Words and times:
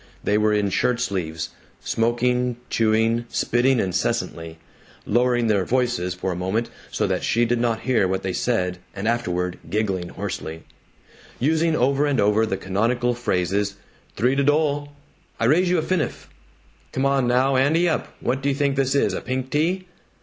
They 0.23 0.35
were 0.35 0.51
in 0.51 0.71
shirt 0.71 0.99
sleeves; 0.99 1.49
smoking, 1.81 2.57
chewing, 2.71 3.27
spitting 3.29 3.79
incessantly; 3.79 4.57
lowering 5.05 5.45
their 5.45 5.63
voices 5.63 6.15
for 6.15 6.31
a 6.31 6.35
moment 6.35 6.71
so 6.89 7.05
that 7.05 7.23
she 7.23 7.45
did 7.45 7.59
not 7.61 7.81
hear 7.81 8.07
what 8.07 8.23
they 8.23 8.33
said 8.33 8.79
and 8.95 9.07
afterward 9.07 9.59
giggling 9.69 10.09
hoarsely; 10.09 10.63
using 11.39 11.75
over 11.75 12.07
and 12.07 12.19
over 12.19 12.47
the 12.47 12.57
canonical 12.57 13.13
phrases: 13.13 13.75
"Three 14.15 14.35
to 14.35 14.43
dole," 14.43 14.91
"I 15.39 15.45
raise 15.45 15.69
you 15.69 15.77
a 15.77 15.83
finif," 15.83 16.25
"Come 16.93 17.05
on 17.05 17.27
now, 17.27 17.55
ante 17.55 17.87
up; 17.87 18.11
what 18.21 18.41
do 18.41 18.49
you 18.49 18.55
think 18.55 18.77
this 18.77 18.95
is, 18.95 19.13
a 19.13 19.21
pink 19.21 19.51
tea?" 19.51 19.85